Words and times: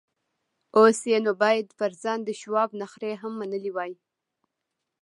اوس 0.77 0.99
یې 1.11 1.17
نو 1.25 1.31
باید 1.43 1.67
پر 1.79 1.91
ځان 2.01 2.19
د 2.25 2.29
شواب 2.41 2.69
نخرې 2.81 3.11
هم 3.21 3.33
منلې 3.39 3.71
وای 3.73 3.93